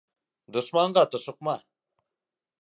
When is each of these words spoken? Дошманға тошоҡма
Дошманға 0.55 1.03
тошоҡма 1.17 1.55